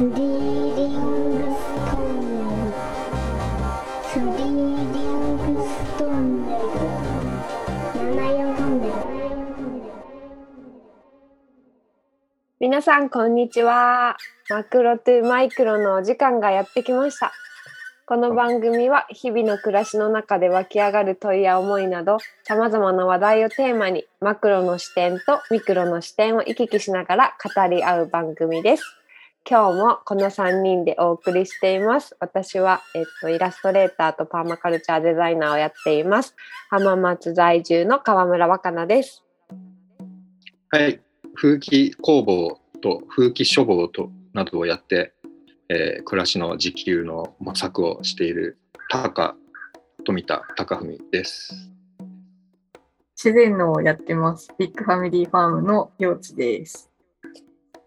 [0.00, 0.14] 皆
[12.80, 14.16] さんこんにちは。
[14.48, 17.32] マクロトゥマイクロのお時間がやってきました。
[18.06, 28.84] この番組は日々の暮らしの中で湧き上がる問いや思いなど様々な話題をテーマにマクロの視点とミクロの視点を行き来しながら語り合う番組です。
[29.46, 36.34] 今日もこの3人でお送りしています私は、えっと、イラストレーターとパーマカルチャーデザイナーをやっています
[36.70, 39.24] 浜松在住の川村若菜です
[40.70, 41.00] はい、
[41.34, 45.14] 風紀工房と風紀書房となどをやって、
[45.68, 48.58] えー暮らしの自給の模索をしている
[48.90, 49.34] 高
[50.04, 51.70] 富田貴文です。
[53.16, 54.48] 自然農をやってます。
[54.58, 56.90] ビッグファミリーファームの幼稚です。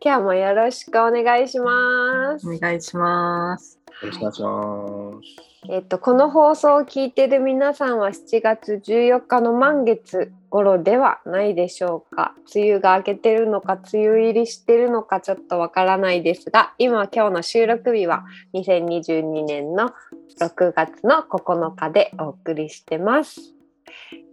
[0.04, 3.80] 今日もよろしくお願いしますお願いします。
[4.02, 5.52] よろしくお願いします。
[5.70, 19.94] えっと、この放送を聞いている皆さんは7月14日の満月頃ではないでしょうか梅雨が明けてるのか梅雨入りしてるのかちょっとわからないですが今今日の収録日は2022年の
[20.40, 23.61] 6月の9日でお送りしてます。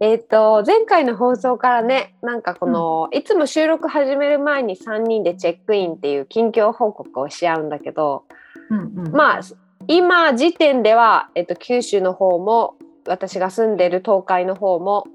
[0.01, 8.25] えっと前回の放送からねなんかこの、いつも収録始める前に3人でチェックインっていう近況報告をし合うんだけど、
[8.69, 9.11] うんうん。
[9.11, 9.41] まあ
[9.87, 12.75] 今時点では、えっと、九州の方も
[13.07, 15.07] 私が住んでる東海の方も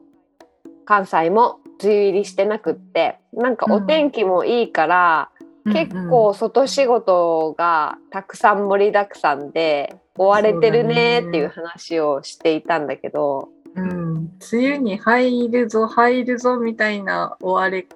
[0.85, 5.31] 関西も梅雨入りしてなくってなんかお天気もいいから、
[5.73, 14.33] 結構外仕事がたくさん盛りだくさんで追われてるねっていう話をしていたんだけどうん、うん。
[14.53, 17.87] 梅雨に入るぞ、入るぞみたいな追われ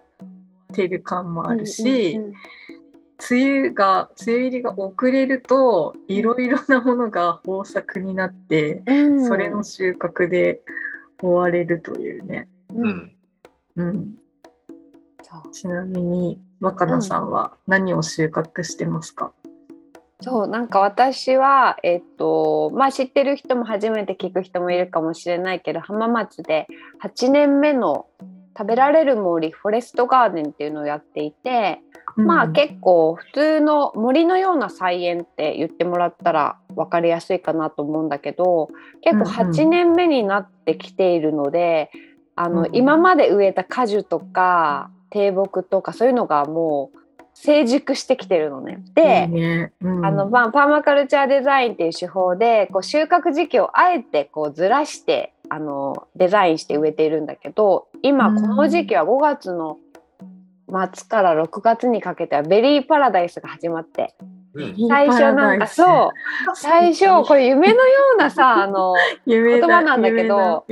[0.72, 2.34] てる感もあるし、うんうんうん
[3.30, 10.61] 梅雨が、梅雨入りが遅れると、いろいろなものが豊作になって、うんそれの収穫で
[11.20, 12.48] 追われるというね。
[12.72, 13.12] ううんん、
[13.77, 14.14] うん。
[15.52, 19.33] ちなみに、若菜さんは何を収穫してますか、
[20.20, 26.67] そうなんか私は、えっとまあ、知ってる人も初めて聞く人もいるかもしれないけど浜松で
[27.02, 28.06] 8年目の
[28.58, 31.79] 食べられる森フォレストガーデンっていうのをやっていて、
[32.17, 38.70] まあ結構普通の森のような菜園って言ってもらったら分かりやすいかなと思うんだけど
[39.02, 39.55] 結構うんうん。
[39.55, 41.92] 8年目になってきているので、
[42.35, 42.74] あのうんうん。
[42.74, 46.98] 今まで植えた果樹とか低木とかそういうのがもう
[47.40, 48.82] 成熟してきてるのね。
[48.94, 49.72] で、いいね。
[49.80, 50.04] うん。
[50.04, 59.78] あのまあパーマカルチャーデザインっていう手法でこう収穫時期をあえてこうずらしてあのデザインして植えているんだけど今この時期は5月の
[60.68, 64.14] 末から6月にかけてはベリーパラダイスが始まって。
[64.20, 64.37] うん、
[64.89, 66.11] 最初なんかそう。
[66.57, 68.95] 最初これ夢のようなさ あの
[69.27, 70.64] 夢言葉なんだけど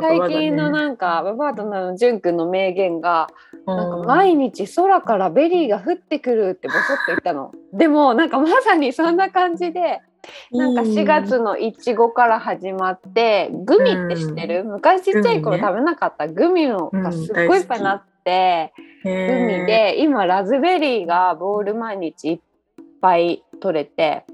[0.00, 3.28] 最近のなんかパートナーのジュン君の名言が
[3.66, 7.52] なんかうん毎日空からベリーが降ってくるってボソッと言ったの。
[7.72, 10.00] でもなんかまさにそんな感じで
[10.52, 16.28] なんか4月のいちごから始まってグミって知ってる、昔ちっちゃい頃食べなかった？
[16.28, 18.72] グミのがすっごいいっぱいなって、
[19.02, 22.40] グミで今ラズベリーがボール毎日いっ
[23.02, 24.24] ぱい取れて。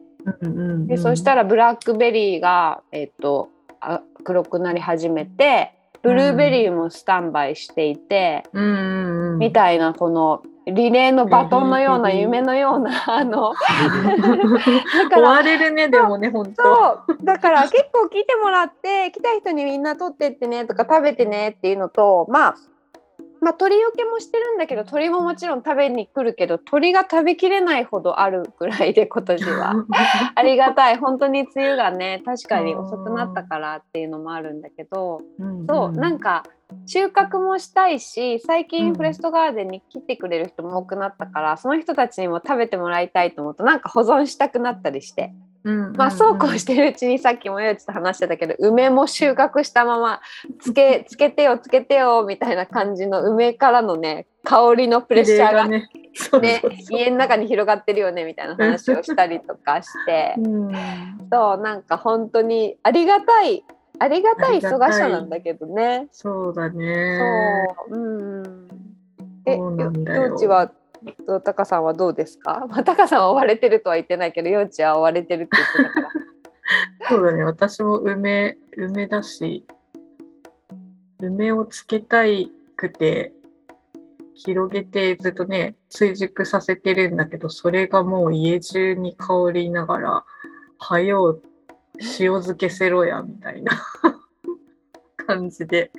[0.86, 3.48] でそしたららブラックベリーが、えっと
[3.80, 8.44] あ黒くなり始めてブルーベリーもスタンバイしていて。
[8.52, 13.54] うんうんうん、みたいなこのリレーのバトンのようなうん夢のようなあの
[15.00, 16.62] だか終わられるねでもね本当。
[16.62, 22.54] そうだから結構来てもらって来た人にみんな取ってってねとか食べてねっていうのとまあ
[23.40, 29.74] まあ鳥よけもしてるんだけど鳥ももちろん食べに来るけど鳥が食べきれないほどあるぐらいで今年は。
[30.34, 30.98] ありがたい。
[30.98, 35.22] 本当に梅雨がね確かに遅くなったからっていうのもあるんだけど
[35.68, 36.44] そうなんか
[36.86, 38.68] 収穫もしたいし最うん。
[38.68, 45.32] 近フォレストガーデンに来てくれる人も多くなったから、その人たちにも食べてもらいたいと思うとなんか保存したくなったりして、
[45.96, 50.20] まあそうこうしてるうちにさっきもよちと話してたけど梅も収穫したまま
[50.60, 55.88] つけつけてよつけてよみたいな感じの梅からのね香りのプレッシャーがね。
[56.90, 60.34] 家の中に広がってるよねみたいな話をしたりとかして。
[60.42, 60.72] うん。
[61.30, 63.64] そうなんか本当にありがたい
[63.98, 66.08] ありがたい忙しさなんだけどね。
[66.12, 67.16] そうだね。
[67.18, 68.68] そう、うん。
[69.44, 70.77] え、そうちは、と
[71.44, 72.66] タカさんはどうですか？
[72.70, 76.10] まあ、タカさんは追われてるとは言ってないけど、ようちは追われてるって言ってたから。
[77.08, 79.64] そうだね私も梅梅だし
[81.18, 83.32] 梅をつけたいくて
[84.34, 90.24] 広げてずっとね、追熟させてるんだけど、それがもう家中に香りながら、
[90.78, 91.42] はよう、
[91.98, 92.06] 塩
[92.40, 93.72] 漬けせろや、みたいな
[95.26, 95.90] 感じで、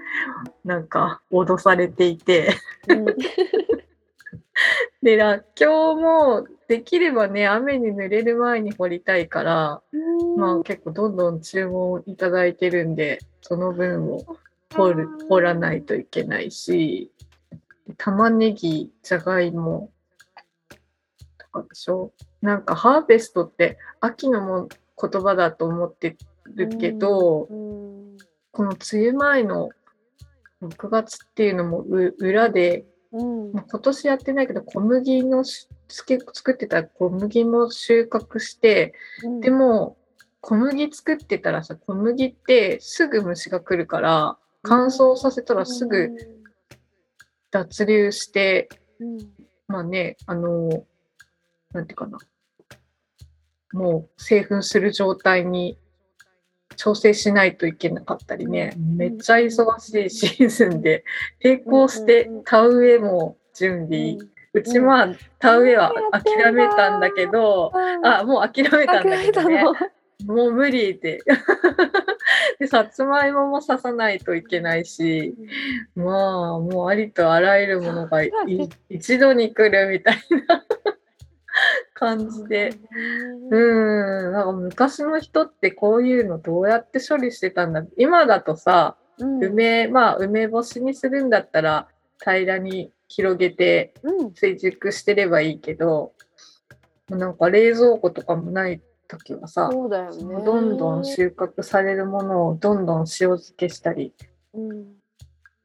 [0.63, 2.55] なんか脅されていて、
[2.87, 3.05] うん
[5.01, 9.81] で、らっきょうもできればね、雨に濡れる前に掘りたいから、
[10.37, 14.25] まあ結構どんどん注文いただいてるんで、その分を
[14.75, 17.11] 掘る掘らないといけないし、
[17.97, 19.91] 玉ねぎ、じゃがいも
[21.37, 22.11] とかでしょ？
[22.41, 24.67] なんかハーベストって秋のも
[25.01, 26.17] 言葉だと思って
[26.55, 28.17] るけど、うん。
[28.51, 29.69] この梅雨前の
[30.61, 33.51] 6月っていうのもう裏で、うん。
[33.53, 39.41] まあ今年やってないけど小麦のしつけ作ってた小麦も収穫して、うん。
[39.41, 39.97] でも
[40.41, 46.09] 小麦作ってたらさ小麦ってすぐ虫が来るから乾燥させたらすぐ
[47.51, 48.69] 脱粒して、
[48.99, 49.17] うん。
[49.67, 50.85] まあねあの
[51.73, 52.17] なんていうかな。
[53.71, 55.77] もう製粉する状態に
[56.79, 58.73] 調整しないといけなかったりね。
[58.77, 61.03] めっちゃ忙しいシーズンで
[61.43, 64.17] 並行して田植えも準備。
[64.53, 65.09] うちまあ
[65.39, 67.71] 田植えは諦めたんだけど
[68.03, 69.65] あもう諦めたんだけどね。
[70.25, 71.19] もう無理で。
[72.59, 75.35] で、さつまいもも刺さないといけないし、
[75.95, 78.31] まあ、もうありとあらゆるものがい
[78.89, 80.63] 一度に来るみたいな
[81.93, 82.71] 感じで。
[83.51, 87.83] うん、なんか昔の人ってこういうのどうやって処理してたんだ？
[87.97, 89.43] 今だとさ、うん。
[89.43, 91.87] 梅、まあ、梅干しにするんだったら
[92.19, 94.33] 平らに広げてうん。
[94.33, 96.13] 追熟してればいいけど、
[97.09, 99.75] もうなんか冷蔵庫とかもない時はさ、ね。
[100.45, 104.13] どんどん収穫されるものをどんどん塩漬けしたり、
[104.53, 104.98] うん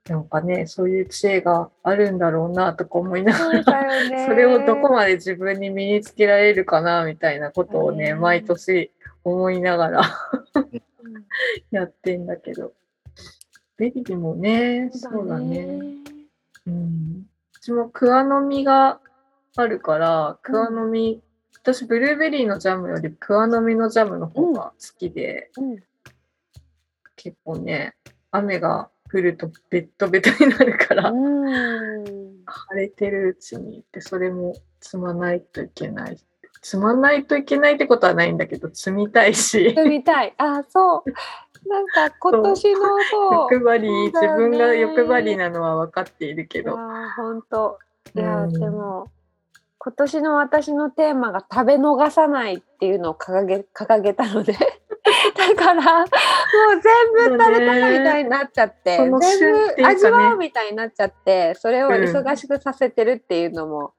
[0.09, 4.27] なんかね、そういう知恵があるんだろうなとか思いながそうら、だよね。
[4.29, 8.21] それをどこまで自分に身につけられるかなみたいなことをね、うん。
[8.21, 8.93] 毎年
[9.25, 10.03] 思いながら
[10.56, 11.25] うん。
[11.71, 12.75] やってんだけど。
[13.79, 15.81] ベリーもね、そうだね。
[16.67, 17.27] うん。
[17.56, 19.01] うちもクワの実が
[19.56, 21.23] あるから、クワの実、
[21.62, 25.83] 私ブルーベリーのジャムよりクワの実のジャムの方が好きで、うん。
[27.17, 27.95] 結構ね、
[28.31, 36.19] 雨が降るとベットベトになるから、うん晴れてるうちにって、それも摘まないといけない。
[36.61, 40.35] 摘まないといけないってことはないんだけど、摘みたいし、住みたい。
[40.39, 41.69] あ、そう。
[41.69, 42.81] なんか今年の
[43.11, 43.55] そう。
[43.55, 46.79] 欲張り、ね自分が欲張りなのは分かっているけど。
[46.79, 47.79] あ本当。
[48.15, 49.11] いや、うんでも
[49.79, 54.57] 今年の私のテーマが食べ逃さないっていうのを掲げ掲げたので
[55.37, 56.09] だからもう
[57.19, 59.41] 全部食べたいみたいになっちゃって、その全
[59.77, 63.95] 部味わうみたいになっちゃってそれを忙しくさせてるっていうのも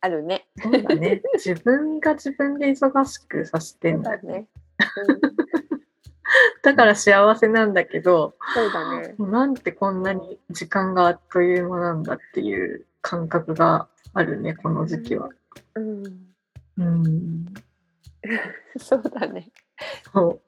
[0.00, 0.46] あるね。
[0.62, 1.22] そうだね。
[1.34, 4.18] 自分が自分で忙しくさせてんだ。
[4.18, 4.46] ね。
[5.08, 5.20] うん、
[6.62, 9.14] だから幸せなんだけど、そうだね。
[9.18, 15.30] なんてこんなに時間があっという間なんだっていう感覚があるね、この時期は。
[15.74, 16.02] うん、
[16.76, 17.46] うん。
[18.76, 19.50] そうだね。
[20.12, 20.40] そう。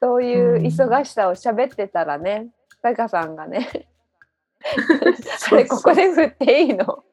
[0.00, 2.48] そういう忙しさを喋ってたらね、
[2.82, 3.88] タカさんがね、
[5.38, 7.04] それここで振っていいの？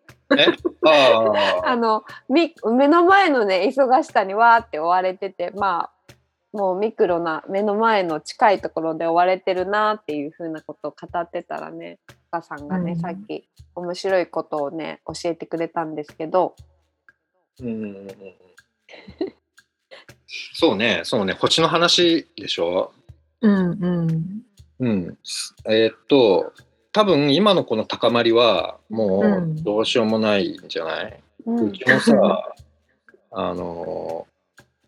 [0.85, 6.13] ああ、あ のみ目の前のね忙しさにわーって追われててまあ
[6.51, 11.99] もうミクロな目の前の近いところで追われてるなっていうふうなことを語ってたらね
[12.31, 12.99] タカさんがね、うん。
[12.99, 16.55] さっき面白いことをね教えてくれたんですけど、
[17.61, 18.07] うん
[20.53, 22.91] そうね、そうね、星の話でしょ？
[23.41, 24.41] うんうん。
[24.79, 25.17] うん。
[25.65, 26.53] えーっと、
[26.91, 32.43] 多分今のこの高まりは、もううんどうしようもないんじゃない、ううんちもさ、
[33.31, 34.27] あの、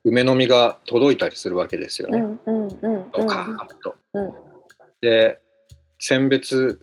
[0.03, 2.19] 梅の実が届いたりするわけですよね。
[2.19, 3.95] うんうんうんドカーッと。
[4.13, 4.33] うん
[5.01, 5.39] で、
[5.99, 6.81] 選別、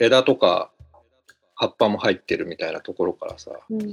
[0.00, 0.70] 枝とか
[1.60, 3.90] 葉っぱも入ってるみたいなところからさ、うん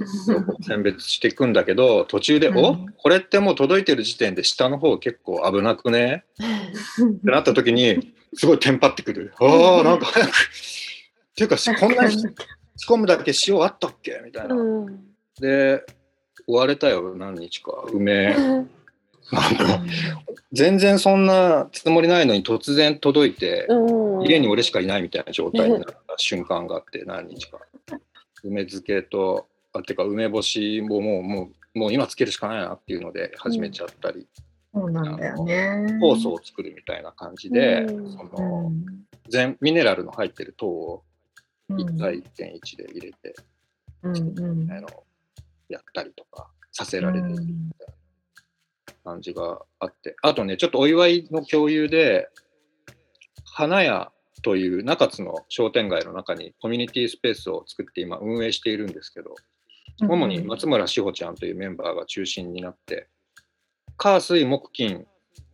[0.62, 2.76] 選別していくんだけど、途中で、うんお？
[2.96, 6.24] これってもう届いてる時点で下の方結構危なくね？
[6.38, 9.34] ってなった時に、すごいテンパってくる。
[9.40, 10.30] ああ、なんか早く。
[10.30, 10.32] っ
[11.34, 12.12] ていうか、こんなに
[12.78, 14.20] 仕込むだけ塩あったっけ？
[14.24, 14.54] みたいな。
[14.54, 15.04] うん
[15.40, 15.84] で、
[16.46, 17.72] 追われたよ、何日か。
[17.92, 18.36] 梅。
[19.32, 19.56] なん。
[19.56, 19.82] か
[20.52, 24.26] 全然そんなつもりないのに突然届いて、うん。
[24.26, 27.58] 家に俺しかいないみたいな状態になった瞬間があって、何日か。
[28.44, 34.26] 梅漬けと、あてか梅干しももうもうもう今つけるしかないなっていうので始めちゃったり、
[34.72, 35.98] そうなんだよね。
[36.00, 38.12] 酵素を作るみたいな感じで、うん。
[38.12, 39.04] そのうん。
[39.28, 41.02] 全ミネラルの入ってる糖を
[41.68, 41.76] うん。
[41.76, 43.34] 1対1.1で入れて、
[44.02, 44.72] うんうん。
[44.72, 44.88] あの
[45.68, 47.95] やったりとかさせられるみたいな
[49.06, 52.28] 感じがあって、あとね、ちょっとお祝いの共有で、
[53.44, 54.10] 花屋
[54.42, 59.34] という中津の商店街の中にコミュニティスペースを作って今運営しているんですけど、
[60.00, 63.08] 主に松村志保ちゃんというメンバーが中心になって、
[63.96, 65.06] 火、水、木、金、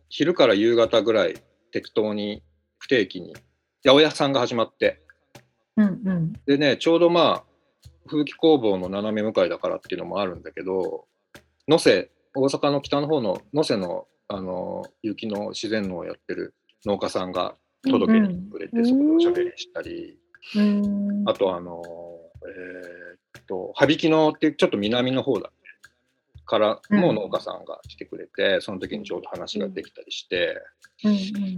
[0.09, 1.35] 昼から夕方ぐらい
[1.71, 2.43] 適当に
[2.79, 3.33] 不定期に
[3.85, 5.01] 八百屋さんが始まって、
[5.77, 6.33] うんうん。
[6.45, 7.43] でね、ちょうどまあ、
[8.07, 11.05] 風紀工房の斜め向かいだからっていうのもあるんだけど、
[11.67, 18.85] 能勢、大阪の北の方の能勢のあの雪の自然農をやってる農家さんが届けにくれて、うん。
[18.85, 20.17] そこでおしゃべりしたり、
[20.55, 21.29] うん。
[21.29, 21.81] あとあの、
[22.45, 25.53] えーっと、羽曳野ってちょっと南の方だね。
[26.45, 30.61] からも農家さんが来てくれて、その時にちょうど話ができたりして、
[31.03, 31.15] うん。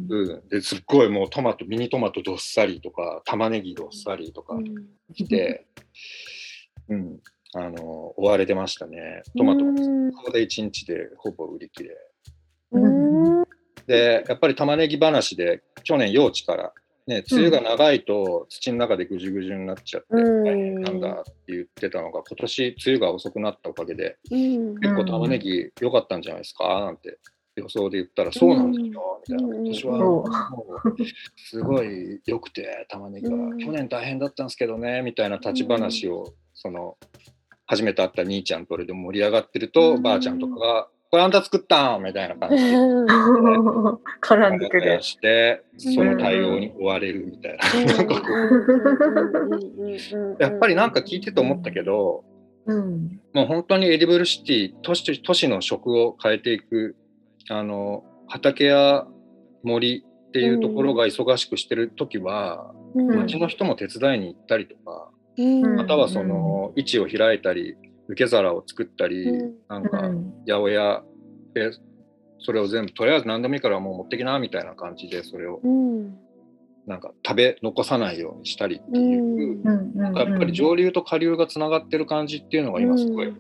[0.10, 4.56] うん、ですっごいもうトマト、ミニトマトどっさりとか、玉ねぎどっさりとか
[5.16, 5.66] 来て、
[6.90, 7.20] うん、
[7.58, 9.24] あの、追われてましたね。
[9.38, 10.12] トマトもうん。
[10.12, 11.98] ここで1日でほぼ売り切れ。
[12.72, 13.44] うん。
[13.88, 16.74] で、やっぱり玉ねぎ話で、去年幼稚から、
[17.08, 20.44] ね、梅雨が長いと土の中でぐじゅぐじゅになっちゃって、うん。
[20.44, 24.76] 大変なんだって言ってたのが、今年梅雨が遅くなったおかげで、うん。
[24.80, 27.20] 結構玉ねぎ良かったんじゃないですかなんて
[27.56, 29.56] 予想で言ったら、そうなんですよ、みたいな。
[29.56, 29.74] うん。
[29.74, 30.28] 私はもう
[31.38, 33.58] すごい良くて、玉ねぎが、うん。
[33.58, 36.98] 去年大変だったんですけどね、みたいな立ち話を、その、
[37.68, 40.02] 初めて会った兄ちゃんと俺で盛り上がってると、うん。
[40.04, 42.04] ばあちゃんとかが、これあんた作ったん？
[42.04, 42.72] みたいな感じで。
[44.22, 45.02] 絡んでくる。
[45.02, 47.96] して、その対応に追われるみたいな。
[47.96, 48.28] なんかこ
[49.80, 50.38] う。
[50.40, 52.24] やっぱりなんか聞いてて思ったけど、
[52.66, 53.20] うん。
[53.34, 56.96] もう本当に Edible City 都市都市の食を変えていく
[57.50, 59.08] あの畑や
[59.64, 63.08] 森っていうところが忙しくしてる時は、ん。
[63.20, 65.15] 町の人も手伝いに行ったりとか、うん
[65.76, 67.76] またはその市を開いたり
[68.08, 69.54] 受け皿を作ったり、うん。
[69.68, 70.34] なんかうん。
[70.48, 71.04] 八百屋
[71.54, 71.72] で
[72.40, 76.18] それを全部とりあえず何でもいいからもう持ってきなみたいな感じでそれをうん。
[76.86, 79.24] なんか食べ残さないようにしたりっていう。
[79.24, 79.68] うん。
[79.68, 83.34] うんうんやっぱり上流と下流がつながってる感じっていうのが今すごい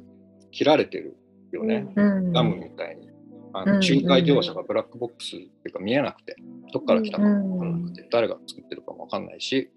[0.51, 1.15] 切られてる
[1.51, 1.87] よね。
[1.95, 2.33] うん。
[2.33, 3.09] ダムみたいに。
[3.53, 3.67] あうん。
[3.67, 6.35] の仲介業者がブラックボックスっていうか見えなくて、
[6.73, 9.69] どっから来たか分からなくて、誰が作ってるかも分かんないし、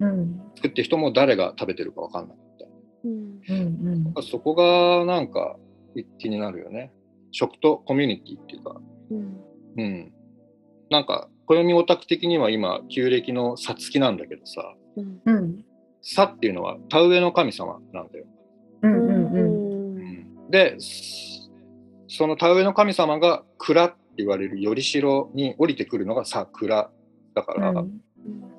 [0.00, 2.68] うん作ってる人も誰が食べてるか分かんないみたい
[3.04, 4.14] うんうん。
[4.14, 4.22] な。
[4.22, 5.56] そこがなんか
[6.18, 6.92] 気になるよね。
[7.32, 9.40] 食とコミュニティっていうか、うん。
[9.76, 10.12] うん。
[10.90, 15.64] なんか、暦オタク的には今、旧暦のさつきなんだけどさ、うんうん
[16.06, 18.26] さっていうのは田植えの神様なんだよ。
[18.82, 18.94] うん。
[18.94, 20.76] うんうんで、
[22.08, 26.90] その田植えの神様が蔵って言われるよりしろに降りてくるのが桜
[27.34, 28.00] だから、うん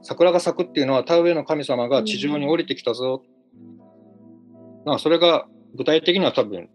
[0.06, 3.24] 桜が咲くっていうのは田植えの神様が地上に降りてきたぞ。
[4.86, 6.70] まあそれが具体的には多分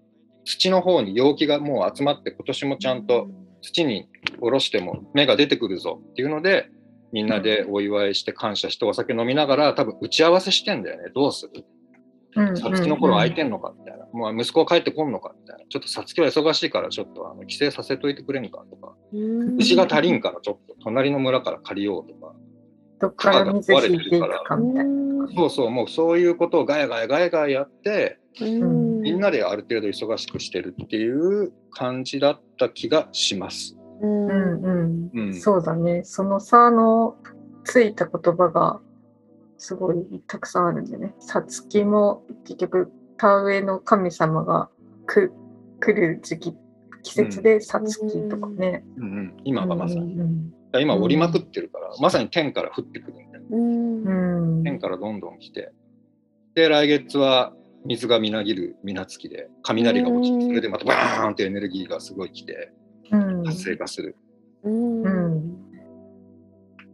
[0.44, 3.28] 土の方に陽気がもう集まって今年もちゃんと
[3.62, 4.08] 土に
[4.40, 6.70] 下ろしても芽が出てくるぞっていうので
[7.12, 11.10] みんなでお祝いして感謝してお酒飲みながら多分打ち合わせしてんだよね。
[11.14, 11.64] どうする？
[12.36, 15.64] うんさつきの頃空いてんのかみたいな、もう息子は帰ってこんのかみたいな。
[15.68, 18.94] ちょっとさつきは忙しいからちょっとあの帰省させといてくれんかとか。
[19.12, 19.56] うん。
[19.56, 20.76] 牛が足りんからちょっと。
[20.84, 22.32] 隣の村から借りようとか
[23.00, 25.28] どっから水引いていくかみたいな。
[25.34, 33.76] そうそうもうそういうことをガヤガヤガヤガヤやってうんみんなである程度忙しくしてるっていう感じだった気がします。
[34.02, 36.02] うんうんうんうん、そうだね。
[36.04, 37.16] その差の
[37.64, 38.80] ついた言葉が
[39.58, 41.14] すごいたくさんあるんだよね。
[41.18, 44.70] さつきも結局田植えの神様が
[45.06, 45.32] く
[45.80, 46.54] 来る時期
[47.02, 48.84] 季節でさつきとかね。
[48.96, 53.44] うんうん、今がまさに、うん今折りまくってるから、まさに天から降ってくるんだよ。
[53.50, 55.72] うんうんうん天からどんどん来て。
[56.54, 57.52] で、来月は
[57.84, 62.72] 水がみなぎる水月で、雷が落ちて、それでまたバーンってエネルギーがすごい来て、
[63.10, 64.16] うん活性化する。
[64.62, 65.56] うんうん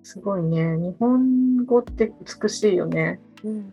[0.02, 0.76] すごいね。
[0.76, 3.21] 日本語って美しいよね。
[3.45, 3.73] うん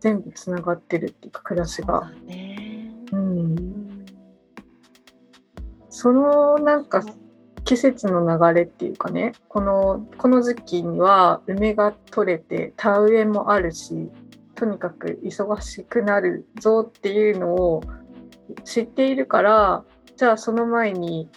[0.00, 2.00] 全部つながってるっていうか暮らしが。
[2.00, 4.06] だねうんう、ん
[5.88, 7.02] そのなんか
[7.66, 14.08] 季節の流れっていうかねこのこの時期には梅が取れて田植えもあるし
[14.54, 17.82] とにかく忙しくなるぞっていうのを
[18.64, 19.84] 知っているから
[20.16, 21.28] じゃあその前に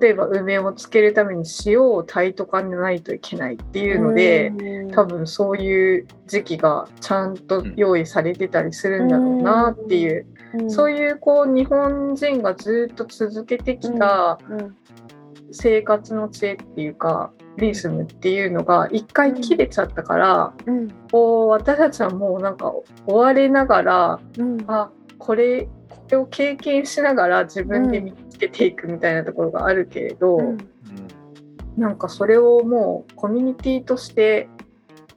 [0.00, 4.52] 例えば梅を漬けるために塩を炊いとかないといけないっていうので、
[4.92, 10.26] 多分そういう時期がちゃんと用意されてたりするんだろうなっていう、
[10.60, 10.70] うん。
[10.70, 14.76] そういうこう日本人がずっと続けてきたうん
[15.52, 20.88] 生活の知恵っていうかリズムっていうのが一回切れちゃったから、うん。
[21.10, 22.72] こう私たちはもうなんか
[23.06, 24.64] 追われながらうん。
[24.68, 30.58] あこれこれを経験しながら自分で見つけていくみたいなところがあるけれど、うん。
[31.76, 34.48] なんかそれをもうコミュニティとして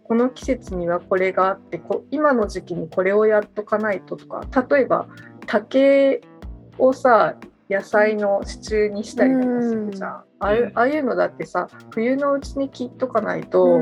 [0.04, 5.08] この季節にはこれがあってこ今の時期にこれをやっとかないととか例えば
[5.48, 6.22] 竹
[6.78, 7.36] をさ
[7.72, 13.80] 野菜の支柱にしたりとかするじゃん、ああいうああいうのだってさ冬のうちに切っとかないと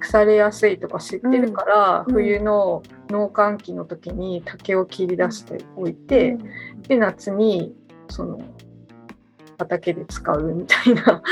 [0.00, 2.14] 腐れやすいとか知ってるから、うん。
[2.14, 6.36] 冬の農閑期の時に竹を切り出しておいて、
[6.88, 7.74] で夏に
[8.08, 8.40] その
[9.58, 11.22] 畑で使うみたいな。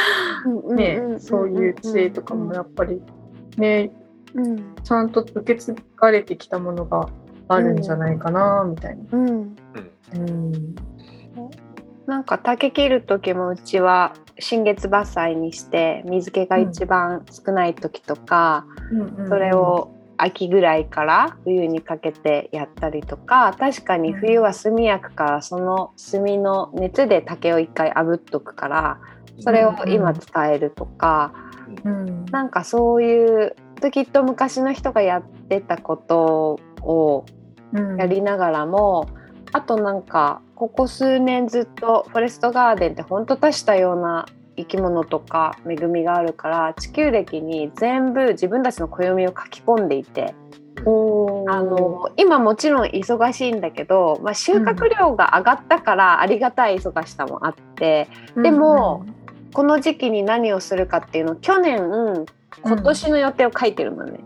[0.75, 3.03] ね、そういう知恵とかもやっぱり
[3.57, 3.91] ね
[4.35, 4.75] うん。
[4.85, 7.09] ちゃんと受け継がれてきたものが
[7.49, 9.05] あるんじゃないかなみたいな。
[9.13, 9.57] うん。
[10.15, 10.75] うん
[12.07, 18.67] なんか竹切る時もうちは新月伐採にして水気が一番少ない時とか、
[19.29, 28.99] それを秋ぐらいから冬にかけてやったりとか確かに冬は炭焼くからその炭の熱で竹を一回炙っとくから
[29.41, 31.35] それを今使えるとか、
[31.85, 33.55] うんなんかそういう
[33.93, 37.27] きっと昔の人がやってたことを
[37.73, 37.97] うん。
[37.97, 39.09] やりながらも、
[39.53, 50.35] あとなんかここ数年ずっとフォレストガーデンって本当多種多様な生き物とか恵みがあるから地球歴に全部自分たちの暦を書き込んでいて
[50.79, 59.05] あの今もちろん忙しいんだけど、まあ、収穫量が上がったからありがたい忙しさもあって、でも、
[59.53, 62.27] この時期に何をするかっていうのを去年
[62.63, 64.21] 今年の予定を書いてるのね。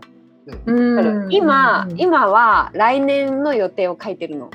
[0.65, 4.51] うん今、うん今は来年の予定を書いてるの。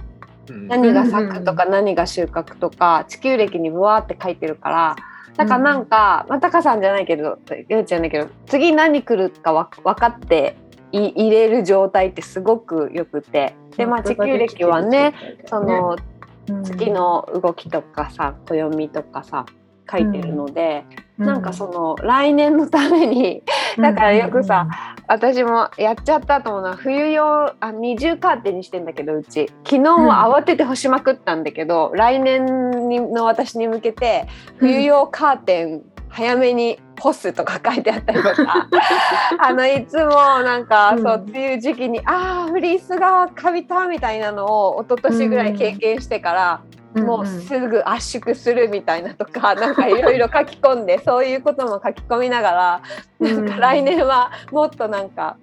[0.49, 0.69] うん。
[0.69, 4.97] 何が咲くとか何が収穫とか地球歴にブワーって書いてるから
[5.37, 7.39] だからなんか、まあ、タカさんじゃないけど
[7.69, 10.57] ゆうちゃんだけど次何来るかわ分かって
[10.93, 15.15] い入れる状態ってすごくよくてでまあ地球歴はね
[15.47, 15.97] その
[16.63, 19.45] 月の動きとかさ暦とかさ
[19.91, 20.85] 書いてるので、
[21.19, 23.43] なんかその来年のために
[23.79, 24.69] だからよくさ
[25.09, 29.47] 私もやっちゃったと思うのは冬用あ二重カーテンにしてんだけどうち。
[29.65, 34.27] 昨日も慌てて干しまくったんだけど、来年にの私に向けて
[34.59, 38.69] 冬用カーテン早めに干すとか書いてあったりとか。
[39.39, 41.03] あのいつもなんか、うん。
[41.03, 46.61] そうっていう時期にああフリースがカビたみたいなのを一昨年ぐらい経験してから、
[46.97, 52.83] もうすぐ圧縮するみたいなとか、 なんかいろいろ書き込んでそういうことも書き込みながら、
[53.21, 55.37] なんか来年はもっとなんか。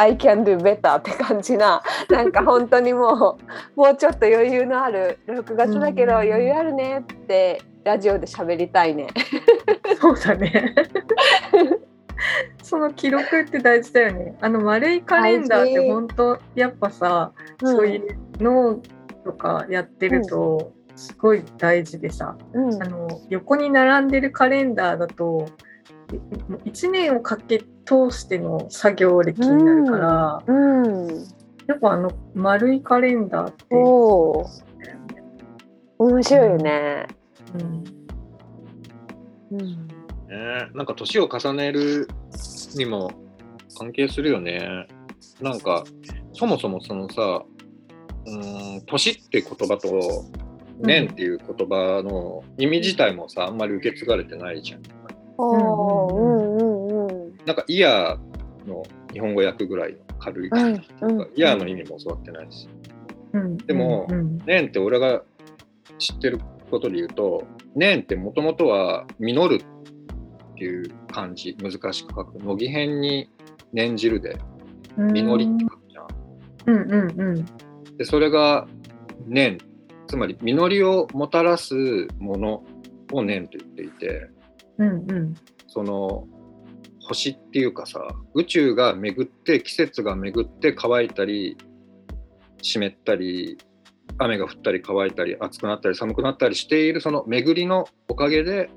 [0.00, 3.36] I can do better って感じな なんか本当にも
[3.76, 9.08] うもうちょっと余裕のある6月だけどうん余裕あるねってラジオで喋りたいね。
[10.00, 10.74] そうだね。
[12.62, 14.36] その記録って大事だよね。
[14.40, 18.80] あの丸いカレンダーって本当やっぱさ、そういう脳
[19.24, 25.48] とかやってるとすごい大事でさ、うん、うんあの横に並んでるカレンダーだと
[26.64, 31.06] 1年をかけ通しての作業歴になるから、うん、
[31.68, 33.66] やっぱあの丸いカレンダーって、
[35.98, 37.06] 面白いよね。
[37.54, 37.84] うん。
[39.58, 39.88] うん。
[40.28, 42.08] ね、なんか年を重ねる
[42.74, 43.10] にも
[43.78, 44.88] 関係するよね。
[45.40, 45.84] なんか
[46.32, 47.44] そもそもそのさ、
[48.26, 50.24] うーん年って言葉と
[50.80, 54.82] 年っていう言葉の意味自体もさあんまり受け継がれてないじゃん。
[55.38, 60.82] おーうんうんうんなんかイヤーの日本語訳ぐらいの軽い感じ。
[61.00, 62.68] うんうんイヤーの意味も教わってないし。
[63.32, 65.22] うんでもうん年って俺が
[65.98, 73.30] 知ってることで言うと年ってもともとは実るっていう漢字難しく書く乃木編に
[73.72, 74.38] 念じるで
[74.96, 76.06] うん実りって書くじゃん。
[76.66, 77.46] うんうんうん
[77.96, 78.68] でそれが
[79.26, 79.58] 年
[80.08, 81.74] つまり実りをもたらす
[82.18, 82.64] もの
[83.12, 84.30] を年と言っていて
[84.78, 85.34] うんうん
[85.68, 86.26] その
[87.00, 88.00] 星っていうかさ
[88.34, 91.56] 宇宙が巡って季節が巡って乾いたり
[92.62, 93.58] 湿ったり
[94.18, 98.70] 雨が降ったり乾いたり暑くなったり寒くなったりしているその巡りのおかげで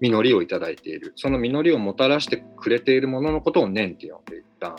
[0.00, 4.76] 実りをいただいているその実りをもたらしてくれているもののことを年って呼んでいた。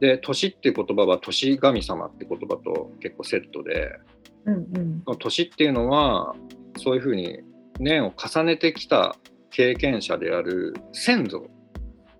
[0.00, 3.98] で年っていう言葉は年神様って言葉と結構セットで
[4.46, 5.18] うんうん。
[5.18, 6.34] 年っていうのは
[6.76, 7.40] そういうふうに
[7.80, 9.16] 年を重ねてきた
[9.50, 11.46] 経験者である先祖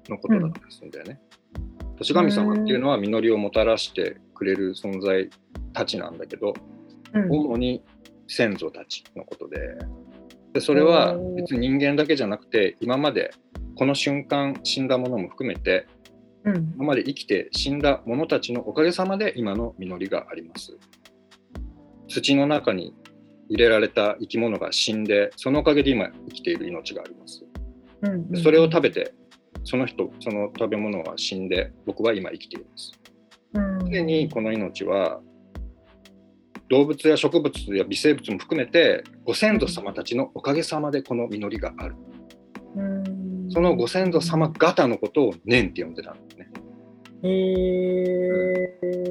[0.08, 1.20] のことだったりするんだよね。
[1.96, 5.30] 年神様っていうのは実りをもたらしてくれる存在
[5.72, 6.54] たちなんだけど、
[7.12, 7.30] うん。
[7.30, 7.82] 主に
[8.28, 9.58] 先祖たちのことで。
[10.54, 13.32] でそれは別に人間だけじゃなくて今まで
[13.76, 15.88] この瞬間死んだものも含めて
[16.44, 20.76] うん今まで生きて死んだ者たちのおかげさまで今の実りがあります。
[22.08, 22.94] 土の中に
[23.48, 27.44] 入れられた生き物が死んでそのおかげで今生きている命があります。
[28.02, 29.14] うんでそれを食べて
[29.64, 32.92] その人その食べ物は死んで僕は今生きています。
[33.54, 35.20] うん常にこの命は
[36.68, 41.94] 動物や植物や微生物も含めてご先祖様たちのおかげさまでこの実りがある。
[43.58, 46.48] うんそのご先祖様方のことを念って呼んでたんですね。
[47.22, 47.30] へ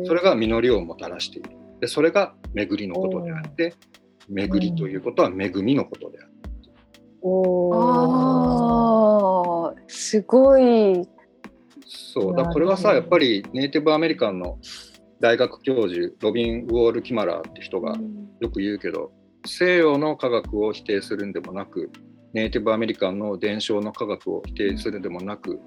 [0.02, 1.52] えそれが実りをもたらしている。
[1.80, 3.74] でそれが巡りのことであって、
[4.30, 6.30] 巡りということは恵みのことである。
[7.22, 7.76] おー
[9.68, 11.08] ああ、すごい。
[11.88, 14.60] そうだからこれはさやっぱりネイティブアメリカンの
[15.20, 17.96] 大学教授ロビン・ウォール・キマラーって人が
[18.42, 19.12] よく言うけど
[19.46, 21.92] 西洋の科学を否定するんでもなく
[22.34, 25.60] ネイティブアメリカンの伝承の科学を否定するんでもなく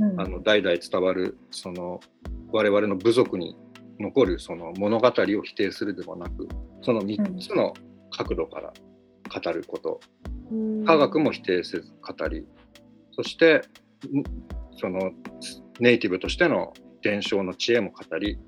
[0.00, 0.20] うん。
[0.20, 2.00] あの代々伝わるその
[2.52, 3.56] 我々の部族に
[4.00, 6.48] 残るその物語を否定するでもなく
[6.82, 7.74] その3つの
[8.10, 8.72] 角度から
[9.32, 10.00] 語ること。
[10.86, 12.46] 科学も否定せず語り
[13.12, 13.62] そして
[14.06, 14.22] ん
[14.78, 15.12] その
[15.80, 16.72] ネイティブとしての
[17.02, 18.38] 伝承の知恵も語り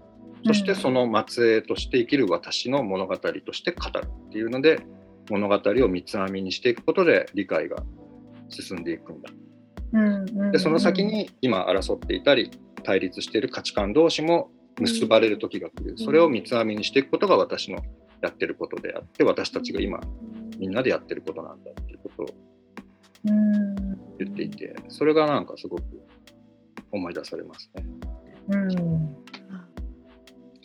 [0.47, 4.81] そしてその末裔として生きる私の物語として語るっていうので
[5.31, 7.83] 物語を三つ編みにしていくことで理解が
[8.49, 9.31] 進んでいくんだ。
[9.93, 12.51] うんでその先に今争っていたり
[12.83, 17.79] 対立している価値観同士も結ばれる時が来るそれを三つ編みにしていくことが私の
[18.21, 20.01] やってることであって私たちが今
[20.59, 22.27] みんなでやってることなんだっていうことを
[23.29, 23.75] うん
[24.19, 25.83] 言っていてそれがなんかすごく
[26.93, 27.85] 思い出されますね。
[28.49, 29.17] うん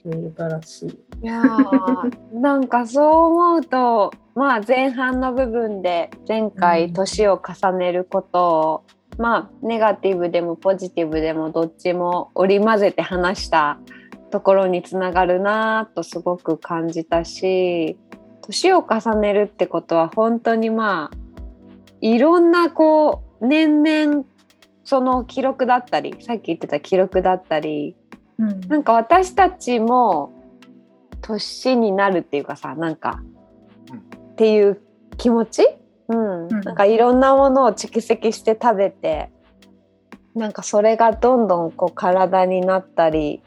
[0.04, 1.11] 素晴らしい。
[1.21, 8.84] いやーなんかそう思うとまあ前半の部分で前回年を重ねることを、
[9.17, 13.77] まあネガティブでもポジティブでもどっちも織り交ぜて話した
[14.31, 17.97] ところにつながるなとすごく感じたし
[18.41, 21.17] 年を重ねるってことは本当にまあ
[21.99, 24.25] いろんなこう年々
[24.84, 27.95] その記録だったりさっき言ってた記録だったり
[28.39, 28.60] うん。
[28.62, 30.40] なんか私たちも
[31.21, 33.21] 年になるっていうかさなんか、
[33.91, 33.97] うん。
[33.97, 34.81] っていう
[35.17, 35.67] 気持ち、
[36.07, 36.47] うん。
[36.47, 36.49] うん。
[36.62, 39.31] なんかいろんなものを蓄積して食べて
[40.36, 43.41] なんかそれがどんどんこう体になったり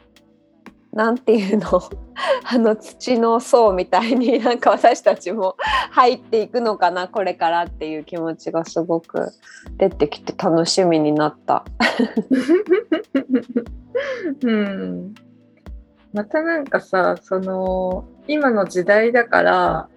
[0.93, 1.81] なんていうの？
[2.47, 5.57] あの土の層みたいに なんか私たちも
[5.91, 9.31] 入っていくのかなこれからっていう気持ちがすごく
[9.77, 11.65] 出てきて楽しみになった。
[14.43, 15.13] うん、
[16.15, 19.89] またなんかさその今の時代だから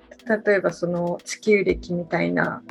[0.44, 2.62] 例えばその地球歴みたいな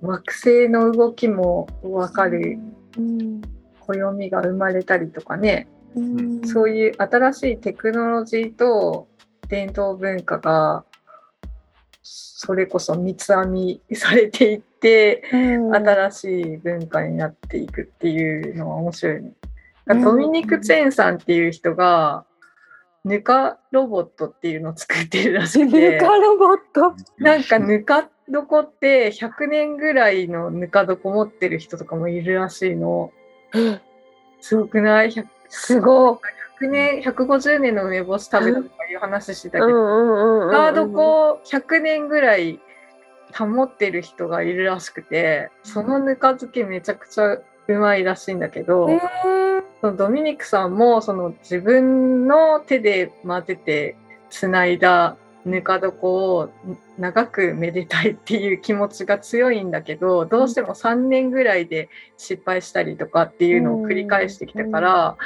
[0.00, 2.58] 惑星の動きも分かる
[2.98, 3.42] うん。
[3.80, 6.46] 暦が生まれたりとかね、うん。
[6.46, 9.08] そういう新しいテクノロジーと
[9.48, 10.84] 伝統文化が
[12.02, 15.36] それこそ三つ編みされていってう
[15.70, 15.74] ん。
[15.74, 19.32] 新しい文化になっていくっていうのは面白いね。
[19.86, 22.24] うんドミニク・チェンさんっていう人が、
[23.04, 26.94] ぬかロボットっていうのを作ってるらしくぬて、 かロボット。
[27.18, 33.12] なんかぬか床って100年ぐらいのぬか床持ってる人とかもいるらしいの。
[34.40, 36.18] すごくない ?100 すごい。
[36.68, 40.50] 年、150年の梅干し食べたとかいう話してたけど、うんうんうんうん。
[40.50, 42.60] ガードこう100年ぐらい
[43.36, 49.62] 保ってる人がいるらしくて、そのぬか漬けめちゃくちゃうまいらしいんだけど、えー。
[49.80, 53.96] そのドミニクさんもその自分の手で混ぜて
[54.30, 56.50] つないだぬか床を
[56.98, 65.16] 長くめでたいっていう気持ちが強いんだけどどうしても3年ぐらいで失敗したりとかっていうのを繰り返してきたから、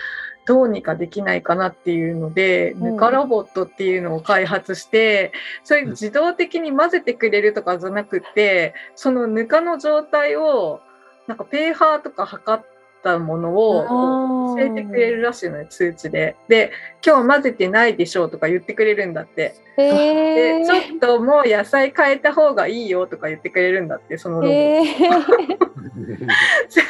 [0.46, 2.92] どうにかできないかなっていうので、うん。
[2.94, 5.32] ぬかロボットっていうのを開発して
[5.64, 10.80] それ自動的に混ぜてくれるとかじゃなくてそのぬかの状態を
[11.26, 12.64] なんかペーハーとか測っ
[13.02, 16.36] たものを教えてくれるらしいのよ通知で。
[16.48, 16.72] で
[17.04, 19.54] 今日混ぜてないでしょうとか言ってくれるんだって。
[19.76, 24.84] えでーちょっともう野菜変えた方がいいよとか言ってくれるんだってそのロボッえ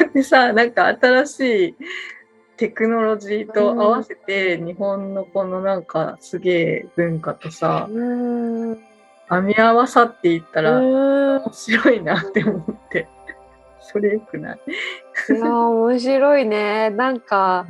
[0.04, 0.12] ト。
[0.14, 1.74] でさなんか新しい
[2.56, 8.78] テクノロジーと合わせて日本のこのなんかすげえ文化とさ編
[9.42, 13.08] み合わさっていったらうん面白いなって思って
[13.86, 14.60] それよくない。
[15.30, 16.90] いや面白いね。
[16.90, 17.66] なんか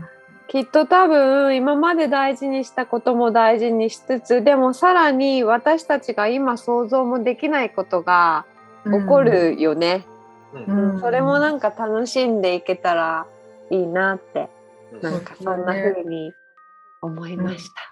[0.48, 8.46] きっと多分今まで大事にしたことも大事にしつつでもさらに私たちが今想像もできないことが
[8.84, 10.06] 起こるよね、
[10.54, 10.94] うん。
[10.94, 13.26] うんそれもなんか楽しんでいけたら
[13.70, 14.48] いいなって
[15.02, 16.32] なんかそんな風に
[17.02, 17.82] 思いました。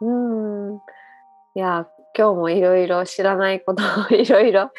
[0.00, 0.78] うん、い
[1.54, 1.86] や
[2.16, 4.70] 今日もいろいろ知らないことをいろいろ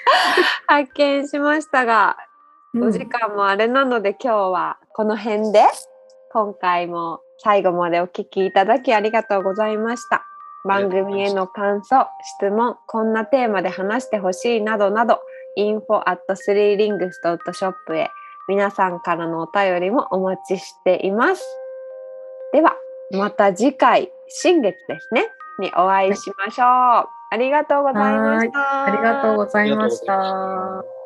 [0.68, 2.29] 発見しましたが、うん
[2.76, 5.64] お時間もあれなので今日はこの辺で
[6.32, 10.24] 今回も最後までお聞きいただきありがとうございました。
[10.66, 12.08] 番組への感想、
[12.40, 15.20] 質問、こんなテーマで話してほしいなどなど
[15.58, 18.10] info at 3rings.shop へ
[18.48, 21.44] 皆さんからのお便りもお待ちしています。
[22.54, 22.76] では
[23.12, 25.28] また次回新月ですね
[25.60, 26.66] にお会いしましょう。
[27.32, 28.86] ありがとうございました。
[28.86, 30.99] ありがとうございました。